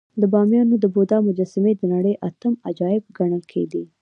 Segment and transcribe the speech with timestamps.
[0.21, 3.83] د بامیانو د بودا مجسمې د نړۍ اتم عجایب ګڼل کېدې